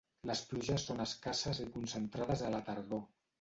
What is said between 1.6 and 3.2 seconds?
i concentrades a la tardor.